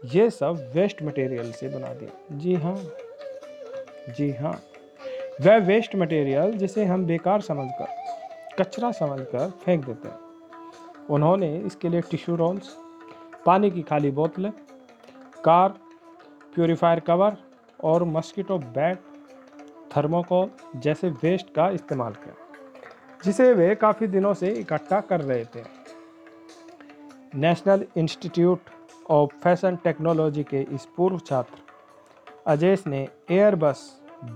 ये 0.06 0.30
सब 0.30 0.72
वेस्ट 0.76 1.04
मटेरियल 1.04 1.52
से 1.52 1.68
बना 1.70 1.94
दिया 1.94 2.38
जी 2.38 2.56
हाँ। 2.56 2.76
जी 4.18 4.32
हाँ। 4.32 4.60
वह 5.42 5.58
वेस्ट 5.58 5.96
मटेरियल 5.96 6.52
जिसे 6.52 6.86
हम 6.86 7.06
बेकार 7.06 7.42
समझकर, 7.42 7.88
कचरा 8.60 8.92
समझकर 8.92 9.50
फेंक 9.50 9.86
देते 9.86 10.08
हैं। 10.08 11.08
उन्होंने 11.10 11.58
इसके 11.58 11.90
लिए 11.90 12.02
टिश्यू 12.02 12.36
रोल्स 12.36 12.78
पानी 13.46 13.70
की 13.72 13.82
खाली 13.82 14.12
बोतलें, 14.12 14.52
कार, 15.46 15.70
प्योरीफायर 16.56 17.00
कवर 17.00 17.38
और 17.84 18.04
मस्कीटो 18.04 18.58
बैट 18.58 19.00
थर्मोकोल 19.96 20.50
जैसे 20.76 21.10
वेस्ट 21.24 21.54
का 21.56 21.70
इस्तेमाल 21.70 22.14
किया, 22.14 22.36
जिसे 23.24 23.52
वे 23.54 23.74
काफ़ी 23.76 24.08
दिनों 24.08 24.34
से 24.34 24.50
इकट्ठा 24.52 25.00
कर 25.02 25.22
रहे 25.22 25.46
थे। 25.46 25.64
National 27.36 27.86
Institute 27.98 28.70
of 29.10 29.36
Fashion 29.44 29.76
Technology 29.76 30.44
के 30.44 30.62
इस 30.72 30.86
पूर्व 30.98 31.20
छात्र 31.20 31.60
अजेश 32.48 32.86
ने 32.88 33.08
एयरबस 33.32 33.82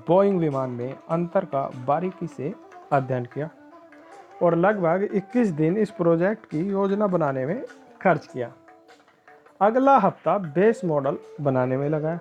बोइंग 0.08 0.40
विमान 0.40 0.70
में 0.70 0.94
अंतर 1.10 1.46
का 1.46 1.70
बारीकी 1.88 2.28
से 2.28 2.54
अध्ययन 2.92 3.26
किया 3.26 3.50
और 4.44 4.56
लगभग 4.56 5.10
21 5.16 5.52
दिन 5.52 5.78
इस 5.78 5.92
प्रोजेक्ट 5.92 6.46
की 6.46 6.60
योजना 6.60 7.08
बनाने 7.08 7.46
में 7.46 7.62
खर्च 8.02 8.28
किया। 8.28 8.52
अगला 9.62 9.98
हफ़्ता 9.98 10.38
बेस 10.38 10.82
मॉडल 10.86 11.18
बनाने 11.42 11.78
में 11.78 11.88
लगाया 11.90 12.20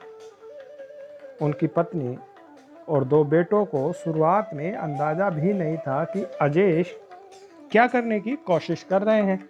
उनकी 1.43 1.67
पत्नी 1.67 2.17
और 2.88 3.05
दो 3.05 3.23
बेटों 3.25 3.64
को 3.64 3.93
शुरुआत 3.95 4.50
में 4.55 4.73
अंदाज़ा 4.73 5.31
भी 5.31 5.53
नहीं 5.53 5.76
था 5.76 6.03
कि 6.05 6.23
अजेश 6.43 6.95
क्या 7.73 7.87
करने 7.87 8.19
की 8.21 8.35
कोशिश 8.47 8.83
कर 8.83 9.03
रहे 9.03 9.23
हैं, 9.23 9.49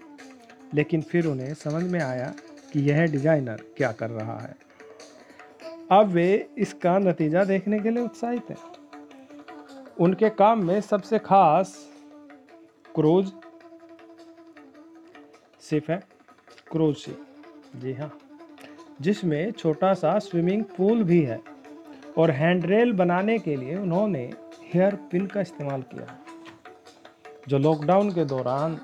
लेकिन 0.74 1.02
फिर 1.02 1.26
उन्हें 1.26 1.52
समझ 1.54 1.82
में 1.84 2.00
आया 2.00 2.32
कि 2.72 2.80
यह 2.80 3.04
डिज़ाइनर 3.06 3.62
क्या 3.76 3.90
कर 3.92 4.10
रहा 4.10 4.38
है। 4.38 4.54
अब 5.92 6.08
वे 6.08 6.48
इसका 6.58 6.98
नतीजा 6.98 7.44
देखने 7.44 7.78
के 7.80 7.90
लिए 7.90 8.04
उत्साहित 8.04 8.50
हैं। 8.50 8.56
उनके 10.00 10.30
काम 10.30 10.64
में 10.64 10.80
सबसे 10.80 11.18
खास 11.18 11.76
क्रूज 12.94 13.32
सिर्फ़ 15.62 15.92
है, 15.92 16.02
क्रूज 16.72 16.96
शिप 16.96 17.33
जी 17.74 17.92
हाँ 17.92 18.10
जिसमें 19.00 19.50
छोटा 19.52 19.92
सा 19.94 20.18
स्विमिंग 20.18 20.64
पूल 20.76 21.02
भी 21.02 21.20
है 21.22 21.40
और 22.18 22.30
हैंडरेल 22.30 22.92
बनाने 22.92 23.38
के 23.38 23.56
लिए 23.56 23.76
उन्होंने 23.76 24.22
हेयर 24.74 24.94
पिन 25.10 25.26
का 25.26 25.40
इस्तेमाल 25.40 25.82
किया, 25.82 26.16
जो 27.48 27.58
लॉकडाउन 27.58 28.10
के 28.10 28.24
दौरान 28.24 28.78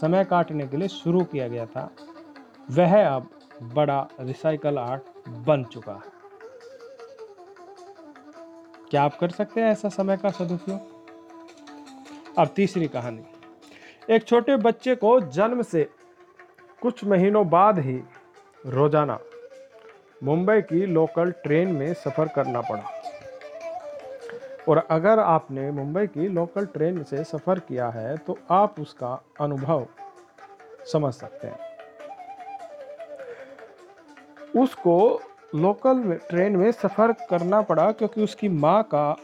समय 0.00 0.24
काटने 0.24 0.66
के 0.68 0.76
लिए 0.76 0.88
शुरू 0.88 1.24
किया 1.24 1.48
गया 1.48 1.66
था। 1.66 1.90
वह 2.70 2.96
अब 3.06 3.28
बड़ा 3.74 4.06
रिसाइकल 4.20 4.78
आर्ट 4.78 5.28
बन 5.46 5.64
चुका 5.64 5.92
है। 5.94 6.12
क्या 8.90 9.02
आप 9.02 9.16
कर 9.18 9.30
सकते 9.30 9.60
हैं 9.60 9.68
ऐसा 9.68 9.88
समय 9.88 10.16
का 10.16 10.30
सदुपयोग? 10.30 10.80
अब 12.38 12.48
तीसरी 12.56 12.88
कहानी। 12.88 13.24
एक 14.14 14.24
छोटे 14.24 14.56
बच्चे 14.56 14.94
को 14.94 15.18
जन्म 15.20 15.62
से 15.62 15.88
कुछ 16.82 17.04
महीनों 17.04 17.48
बाद 17.50 17.78
ही 17.78 18.00
रोज़ाना। 18.64 19.18
मुंबई 20.22 20.60
की 20.62 20.86
लोकल 20.86 21.30
ट्रेन 21.42 21.72
में 21.72 21.92
सफ़र 21.94 22.28
करना 22.28 22.60
पड़ा। 22.60 22.84
और 24.68 24.78
अगर 24.90 25.18
आपने 25.18 25.70
मुंबई 25.70 26.06
की 26.06 26.28
लोकल 26.28 26.66
ट्रेन 26.66 27.02
से 27.02 27.24
सफ़र 27.24 27.58
किया 27.58 27.88
है 27.88 28.16
तो 28.16 28.38
आप 28.50 28.80
उसका 28.80 29.20
अनुभव 29.40 29.86
समझ 30.92 31.12
सकते 31.14 31.46
हैं। 31.46 31.58
उसको 34.56 35.20
लोकल 35.54 35.96
में, 35.96 36.18
ट्रेन 36.20 36.56
में 36.56 36.70
सफ़र 36.72 37.12
करना 37.30 37.60
पड़ा 37.62 37.90
क्योंकि 37.92 38.22
उसकी 38.22 38.48
माँ 38.48 38.82
का 38.94 39.16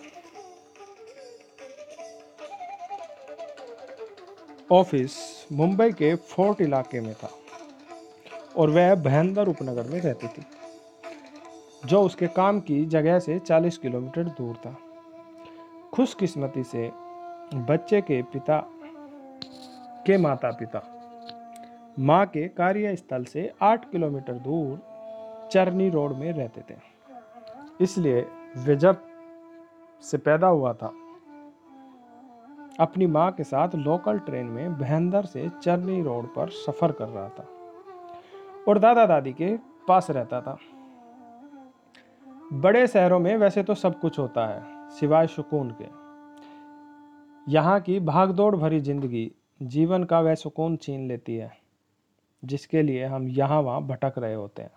ऑफ़िस 4.73 5.15
मुंबई 5.53 5.93
के 5.93 6.15
फोर्ट 6.15 6.61
इलाके 6.61 7.01
में 7.01 7.15
था। 7.15 7.31
और 8.61 8.71
वह 8.71 8.95
भयंदर 8.95 9.49
उपनगर 9.49 9.89
में 9.91 10.01
रहती 10.01 10.29
थी, 10.29 10.43
जो 11.87 12.03
उसके 12.03 12.27
काम 12.27 12.61
की 12.61 12.85
जगह 12.87 13.19
से 13.19 13.39
40 13.39 13.79
किलोमीटर 13.79 14.25
दूर 14.25 14.55
था। 14.57 14.77
खुशकिस्मती 15.95 16.63
से 16.65 16.91
बच्चे 17.55 18.01
के 18.01 18.23
पिता 18.23 18.59
के 20.07 20.17
माता 20.19 20.51
पिता 20.51 20.83
माँ 21.99 22.25
के 22.27 22.47
कार्यस्थल 22.49 23.25
से 23.25 23.51
8 23.63 23.91
किलोमीटर 23.91 24.33
दूर 24.33 25.49
चरनी 25.53 25.89
रोड 25.91 26.17
में 26.17 26.33
रहते 26.33 26.61
थे। 26.71 26.77
इसलिए 27.81 28.27
वे 28.57 28.77
जब 28.77 29.03
से 30.03 30.19
पैदा 30.19 30.47
हुआ 30.47 30.73
था, 30.73 30.93
अपनी 32.81 33.07
माँ 33.07 33.31
के 33.33 33.45
साथ 33.45 33.75
लोकल 33.77 34.19
ट्रेन 34.19 34.47
में 34.47 34.79
भयंदर 34.79 35.25
से 35.25 35.49
चरनी 35.63 36.03
रोड 36.03 36.27
पर 36.27 36.51
सफ़र 36.59 36.93
कर 36.93 37.09
रहा 37.09 37.29
था। 37.29 37.47
और 38.61 38.79
दादा 38.79 39.07
दादी 39.07 39.33
के 39.33 39.57
पास 39.89 40.11
रहता 40.11 40.41
था। 40.41 40.59
बड़े 42.55 42.87
शहरों 42.87 43.19
में 43.19 43.37
वैसे 43.37 43.63
तो 43.63 43.75
सब 43.77 43.99
कुछ 44.01 44.19
होता 44.19 44.47
है, 44.47 44.63
सिवाय 44.91 45.27
सुकून 45.27 45.71
के। 45.81 45.89
यहाँ 47.47 47.81
की 47.81 47.99
भागदौड़ 48.01 48.55
भरी 48.57 48.81
ज़िंदगी, 48.81 49.31
जीवन 49.61 50.05
का 50.05 50.21
वह 50.21 50.35
सुकून 50.35 50.77
छीन 50.77 51.07
लेती 51.09 51.37
है, 51.37 51.51
जिसके 52.43 52.83
लिए 52.83 53.05
हम 53.05 53.29
यहाँ 53.29 53.61
वहाँ 53.61 53.83
भटक 53.83 54.19
रहे 54.19 54.35
होते 54.35 54.63
हैं। 54.63 54.71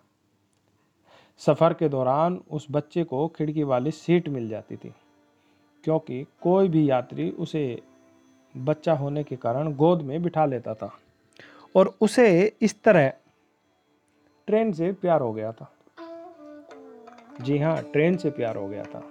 सफ़र 1.42 1.74
के 1.74 1.90
दौरान 1.90 2.40
उस 2.52 2.68
बच्चे 2.72 3.04
को 3.04 3.28
खिड़की 3.28 3.64
वाली 3.64 3.92
सीट 3.92 4.30
मिल 4.30 4.48
जाती 4.50 4.76
थी, 4.76 4.94
क्योंकि 5.84 6.26
कोई 6.42 6.70
भी 6.70 6.90
यात्री 6.90 7.30
उसे 7.32 7.82
बच्चा 8.56 8.94
होने 8.94 9.24
के 9.24 9.36
कारण 9.36 9.74
गोद 9.76 10.02
में 10.02 10.22
बिठा 10.24 10.46
लेता 10.46 10.74
था। 10.74 10.92
और 11.76 11.94
उसे 12.02 12.56
इस 12.62 12.82
तरह 12.84 13.12
ट्रेन 14.48 14.72
से 14.72 14.92
प्यार 14.92 15.22
हो 15.22 15.32
गया 15.34 15.52
था। 15.52 15.72
जी 17.42 17.58
हाँ 17.58 17.78
ट्रेन 17.84 18.18
से 18.18 18.30
प्यार 18.30 18.56
हो 18.56 18.68
गया 18.68 18.84
था। 18.86 19.02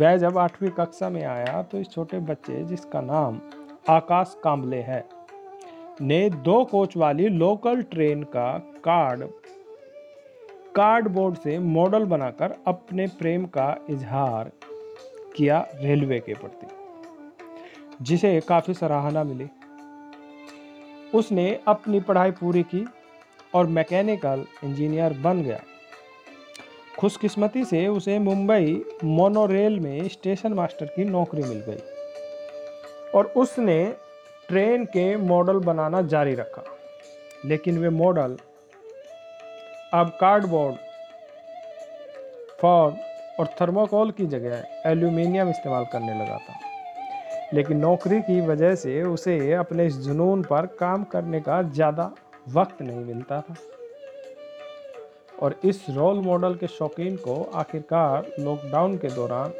वह 0.00 0.16
जब 0.16 0.38
आठवीं 0.38 0.70
कक्षा 0.70 1.08
में 1.10 1.24
आया 1.24 1.62
तो 1.62 1.78
इस 1.78 1.90
छोटे 1.90 2.18
बच्चे, 2.20 2.62
जिसका 2.64 3.00
नाम 3.00 3.40
आकाश 3.90 4.36
कांबले 4.44 4.80
है, 4.80 5.04
ने 6.00 6.28
दो 6.30 6.64
कोच 6.64 6.96
वाली 6.96 7.28
लोकल 7.28 7.82
ट्रेन 7.84 8.22
का 8.26 8.52
कार्ड, 8.84 9.24
कार्डबोर्ड 10.74 11.36
से 11.36 11.58
मॉडल 11.58 12.04
बनाकर 12.06 12.54
अपने 12.66 13.06
प्रेम 13.18 13.44
का 13.46 13.74
इजहार 13.90 14.50
किया 15.36 15.66
रेलवे 15.74 16.20
के 16.20 16.34
प्रति, 16.34 16.66
जिसे 18.02 18.40
काफ़ी 18.40 18.74
सराहना 18.74 19.24
मिली। 19.24 19.48
उसने 21.14 21.46
अपनी 21.68 22.00
पढ़ाई 22.00 22.30
पूरी 22.32 22.62
की 22.64 22.84
और 23.54 23.66
मैकेनिकल 23.68 24.44
इंजीनियर 24.64 25.12
बन 25.22 25.42
गया। 25.42 25.60
खुशकिस्मती 26.98 27.64
से 27.64 27.86
उसे 27.88 28.18
मुंबई 28.18 28.82
मोनोरेल 29.04 29.78
में 29.80 30.08
स्टेशन 30.08 30.52
मास्टर 30.52 30.86
की 30.86 31.04
नौकरी 31.04 31.42
मिल 31.42 31.62
गई 31.68 31.78
और 33.14 33.32
उसने 33.36 33.84
ट्रेन 34.48 34.84
के 34.86 35.16
मॉडल 35.18 35.58
बनाना 35.60 36.02
जारी 36.04 36.34
रखा। 36.34 36.62
लेकिन 37.44 37.78
वे 37.78 37.88
मॉडल 37.90 38.36
अब 39.94 40.10
कार्डबोर्ड, 40.20 40.76
फॉर्म 42.60 42.96
और 43.40 43.46
थर्मोकोल 43.60 44.10
की 44.10 44.26
जगह 44.26 44.90
एल्यूमिनियम 44.90 45.48
इस्तेमाल 45.50 45.84
करने 45.92 46.14
लगा 46.14 46.36
था। 46.38 46.58
लेकिन 47.54 47.76
नौकरी 47.76 48.20
की 48.20 48.40
वजह 48.40 48.74
से 48.74 49.02
उसे 49.04 49.52
अपने 49.54 49.86
इस 49.86 49.96
जुनून 49.98 50.42
पर 50.42 50.66
काम 50.78 51.04
करने 51.04 51.40
का 51.40 51.62
ज़्यादा 51.62 52.10
वक्त 52.46 52.82
नहीं 52.82 53.04
मिलता 53.04 53.40
था। 53.40 53.54
और 55.42 55.54
इस 55.64 55.84
रोल 55.90 56.20
मॉडल 56.20 56.54
के 56.54 56.66
शौकीन 56.68 57.16
को 57.16 57.42
आखिरकार 57.54 58.30
लॉकडाउन 58.40 58.96
के 58.96 59.08
दौरान 59.08 59.52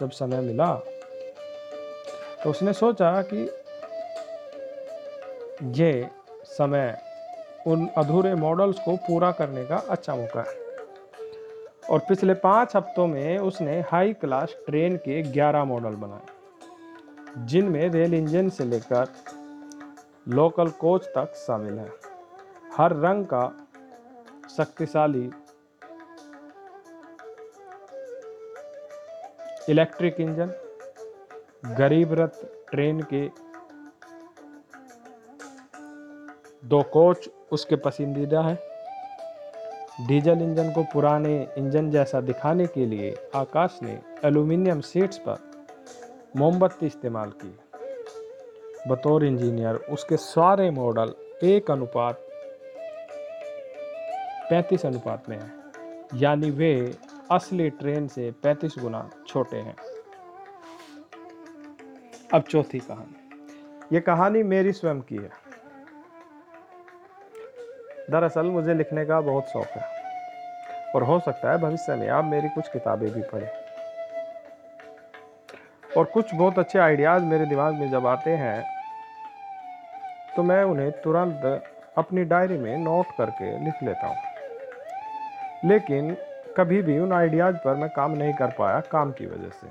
जब 0.00 0.10
समय 0.10 0.40
मिला 0.40 0.74
तो 2.44 2.50
उसने 2.50 2.72
सोचा 2.72 3.10
कि 3.32 3.48
ये 5.80 6.08
समय 6.46 6.96
उन 7.66 7.86
अधूरे 7.96 8.34
मॉडल्स 8.34 8.78
को 8.78 8.96
पूरा 8.98 9.30
करने 9.32 9.64
का 9.64 9.76
अच्छा 9.88 10.14
मौका 10.14 10.40
है। 10.40 10.56
और 11.90 11.98
पिछले 11.98 12.34
पाँच 12.34 12.76
हफ्तों 12.76 13.06
में 13.06 13.38
उसने 13.38 13.80
हाई 13.82 14.12
क्लास 14.12 14.54
ट्रेन 14.66 14.96
के 14.96 15.22
11 15.32 15.64
मॉडल 15.64 15.94
बनाए, 15.96 17.46
जिनमें 17.46 17.88
रेल 17.88 18.14
इंजन 18.14 18.48
से 18.48 18.64
लेकर 18.64 19.12
लोकल 20.28 20.68
कोच 20.70 21.04
तक 21.06 21.34
शामिल 21.36 21.78
है। 21.78 21.90
हर 22.76 22.92
रंग 22.96 23.24
का 23.24 23.44
शक्तिशाली 24.56 25.30
इलेक्ट्रिक 29.68 30.20
इंजन, 30.20 30.52
गरीब 31.78 32.12
रथ 32.12 32.44
ट्रेन 32.70 33.00
के 33.12 33.26
दो 36.64 36.82
कोच 36.82 37.28
उसके 37.52 37.76
पसंदीदा 37.76 38.40
है। 38.40 38.54
डीजल 40.06 40.42
इंजन 40.42 40.72
को 40.72 40.82
पुराने 40.82 41.36
इंजन 41.58 41.90
जैसा 41.90 42.20
दिखाने 42.20 42.66
के 42.66 42.86
लिए 42.86 43.14
आकाश 43.34 43.78
ने 43.82 44.00
एल्यूमिनियम 44.24 44.80
सीट्स 44.80 45.18
पर 45.18 45.38
मोमबत्ती 46.36 46.86
इस्तेमाल 46.86 47.30
की। 47.30 47.58
बतौर 48.88 49.24
इंजीनियर, 49.24 49.74
उसके 49.74 50.16
सारे 50.16 50.70
मॉडल 50.70 51.14
एक 51.42 51.70
अनुपात, 51.70 52.18
पैंतीस 54.50 54.86
अनुपात 54.86 55.28
में 55.28 55.40
है। 55.40 55.50
यानी 56.14 56.50
वे 56.50 56.96
असली 57.30 57.70
ट्रेन 57.70 58.08
से 58.08 58.30
पैंतीस 58.30 58.74
गुना 58.78 59.10
छोटे 59.26 59.56
हैं। 59.56 59.76
अब 62.34 62.42
चौथी 62.42 62.78
कहानी। 62.78 63.14
ये 63.92 64.00
कहानी 64.00 64.42
मेरी 64.42 64.72
स्वयं 64.72 65.00
की 65.00 65.16
है। 65.16 65.30
दरअसल 68.10 68.46
मुझे 68.46 68.74
लिखने 68.74 69.04
का 69.04 69.20
बहुत 69.20 69.44
शौक 69.44 69.66
है। 69.66 69.98
और 70.94 71.02
हो 71.02 71.20
सकता 71.20 71.52
है 71.52 71.58
भविष्य 71.58 71.94
में 71.94 72.08
आप 72.08 72.24
मेरी 72.24 72.48
कुछ 72.48 72.68
किताबें 72.68 73.10
भी 73.10 73.22
पढ़ें। 73.22 73.50
और 75.96 76.04
कुछ 76.04 76.34
बहुत 76.34 76.58
अच्छे 76.58 76.78
आइडियाज़ 76.78 77.22
मेरे 77.22 77.46
दिमाग 77.46 77.74
में 77.74 77.90
जब 77.90 78.06
आते 78.06 78.30
हैं 78.30 78.77
तो 80.36 80.42
मैं 80.42 80.64
उन्हें 80.64 80.92
तुरंत 80.92 81.64
अपनी 81.98 82.24
डायरी 82.24 82.58
में 82.58 82.78
नोट 82.78 83.06
करके 83.18 83.64
लिख 83.64 83.74
लेता 83.82 84.06
हूँ। 84.06 84.16
लेकिन 85.64 86.16
कभी 86.56 86.82
भी 86.82 86.98
उन 86.98 87.12
आइडियाज़ 87.12 87.56
पर 87.56 87.74
मैं 87.74 87.90
काम 87.90 88.10
नहीं 88.10 88.34
कर 88.34 88.46
पाया 88.46 88.80
काम 88.80 89.12
की 89.12 89.26
वजह 89.26 89.48
से। 89.48 89.66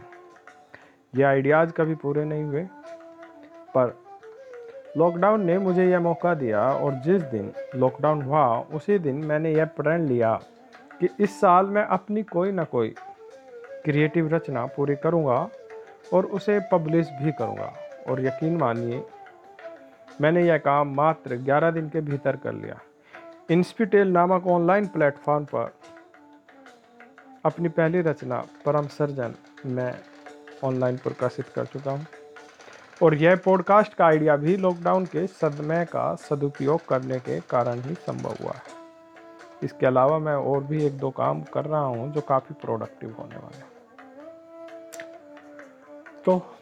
ये 1.15 1.23
आइडियाज़ 1.23 1.71
कभी 1.71 1.95
पूरे 1.95 2.25
नहीं 2.25 2.43
हुए। 2.43 2.63
पर 3.75 3.97
लॉकडाउन 4.97 5.45
ने 5.45 5.57
मुझे 5.57 5.85
यह 5.85 5.99
मौका 5.99 6.33
दिया 6.33 6.61
और 6.71 6.93
जिस 6.93 7.21
दिन 7.21 7.51
लॉकडाउन 7.75 8.21
हुआ, 8.21 8.59
उसी 8.59 8.99
दिन 8.99 9.15
मैंने 9.15 9.51
यह 9.51 9.65
प्रण 9.65 10.05
लिया 10.05 10.39
कि 10.99 11.09
इस 11.19 11.41
साल 11.41 11.65
मैं 11.65 11.83
अपनी 11.83 12.23
कोई 12.23 12.51
ना 12.51 12.63
कोई 12.63 12.95
क्रिएटिव 13.85 14.35
रचना 14.35 14.65
पूरी 14.65 14.95
करूँगा 14.95 15.49
और 16.13 16.25
उसे 16.25 16.59
पब्लिश 16.71 17.09
भी 17.21 17.31
करूँगा। 17.31 17.73
और 18.09 18.25
यकीन 18.25 18.57
मानिए 18.57 19.03
मैंने 20.21 20.47
यह 20.47 20.57
काम 20.57 20.93
मात्र 20.95 21.35
11 21.37 21.71
दिन 21.71 21.89
के 21.89 22.01
भीतर 22.01 22.35
कर 22.35 22.53
लिया। 22.53 22.79
इंस्पिटेल 23.51 24.07
नामक 24.07 24.47
ऑनलाइन 24.47 24.87
प्लेटफॉर्म 24.87 25.45
पर 25.45 25.73
अपनी 27.45 27.69
पहली 27.69 28.01
रचना 28.01 28.39
परम 28.65 28.87
सर्जन 28.87 29.33
मैं 29.65 29.93
ऑनलाइन 30.63 30.97
प्रकाशित 30.97 31.47
कर 31.47 31.65
चुका 31.65 31.91
हूँ। 31.91 32.05
और 33.03 33.15
यह 33.15 33.35
पॉडकास्ट 33.35 33.93
का 33.93 34.05
आइडिया 34.05 34.35
भी 34.35 34.57
लॉकडाउन 34.57 35.05
के 35.05 35.27
सदमे 35.27 35.85
का 35.85 36.15
सदुपयोग 36.15 36.85
करने 36.87 37.19
के 37.19 37.39
कारण 37.39 37.81
ही 37.81 37.93
संभव 37.93 38.35
हुआ 38.43 38.51
है। 38.51 38.75
इसके 39.63 39.85
अलावा 39.85 40.19
मैं 40.19 40.35
और 40.35 40.63
भी 40.63 40.85
एक 40.85 40.97
दो 40.97 41.09
काम 41.09 41.41
कर 41.41 41.65
रहा 41.65 41.81
हूँ 41.81 42.11
जो 42.13 42.21
काफ़ी 42.21 42.55
प्रोडक्टिव 42.61 43.15
होने 43.19 43.35
वाले 43.35 43.57
हैं। 43.57 43.71
तो 46.25 46.56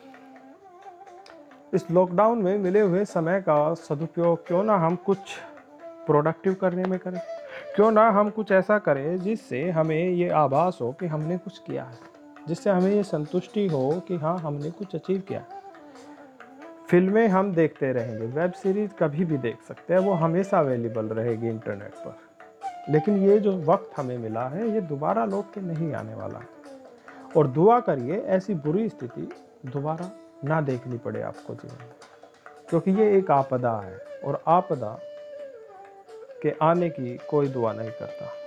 इस 1.73 1.91
लॉकडाउन 1.91 2.41
में 2.41 2.57
मिले 2.57 2.79
हुए 2.79 3.05
समय 3.05 3.41
का 3.41 3.73
सदुपयोग 3.73 4.47
क्यों 4.47 4.63
ना 4.63 4.75
हम 4.77 4.95
कुछ 4.95 5.17
प्रोडक्टिव 5.83 6.53
करने 6.53 6.83
में 6.83 6.99
करें? 6.99 7.21
क्यों 7.75 7.91
ना 7.91 8.09
हम 8.09 8.29
कुछ 8.29 8.51
ऐसा 8.51 8.77
करें 8.77 9.19
जिससे 9.19 9.69
हमें 9.69 10.09
ये 10.09 10.29
आभास 10.29 10.77
हो 10.81 10.91
कि 10.91 11.07
हमने 11.07 11.37
कुछ 11.37 11.57
किया 11.57 11.83
है? 11.83 11.97
जिससे 12.47 12.69
हमें 12.69 12.91
ये 12.91 13.03
संतुष्टि 13.03 13.67
हो 13.67 14.03
कि 14.07 14.15
हाँ 14.15 14.37
हमने 14.37 14.71
कुछ 14.71 14.95
अचीव 14.95 15.23
किया 15.27 15.43
फ़िल्में 16.89 17.27
हम 17.27 17.53
देखते 17.53 17.91
रहेंगे 17.93 18.25
वेब 18.25 18.51
सीरीज़ 18.51 18.91
कभी 18.91 19.25
भी 19.25 19.37
देख 19.37 19.57
सकते 19.67 19.93
हैं, 19.93 20.01
वो 20.01 20.13
हमेशा 20.13 20.59
अवेलेबल 20.59 21.05
रहेगी 21.05 21.49
इंटरनेट 21.49 21.93
पर। 21.93 22.17
लेकिन 22.89 23.17
ये 23.17 23.39
जो 23.39 23.51
वक्त 23.51 23.91
हमें 23.97 24.17
मिला 24.17 24.47
है, 24.47 24.69
ये 24.69 24.81
दोबारा 24.81 25.25
लौट 25.25 25.53
के 25.53 25.61
नहीं 25.61 25.93
आने 25.93 26.15
वाला 26.15 26.41
और 27.37 27.47
दुआ 27.47 27.79
करिए, 27.79 28.15
ऐसी 28.15 28.53
बुरी 28.53 28.89
स्थिति 28.89 29.29
दोबारा 29.65 30.11
ना 30.45 30.61
देखनी 30.61 30.97
पड़े 30.97 31.21
आपको 31.21 31.55
जीवन। 31.55 31.91
क्योंकि 32.69 32.91
ये 32.91 33.17
एक 33.17 33.31
आपदा 33.31 33.79
है 33.79 33.97
और 34.23 34.43
आपदा 34.47 34.99
के 36.41 36.53
आने 36.61 36.89
की 36.89 37.17
कोई 37.17 37.47
दुआ 37.47 37.73
नहीं 37.73 37.91
करता। 37.91 38.44